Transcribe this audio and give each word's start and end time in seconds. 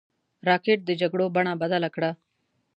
راکټ 0.47 0.79
د 0.85 0.91
جګړو 1.01 1.25
بڼه 1.35 1.53
بدله 1.61 1.89
کړه 1.95 2.11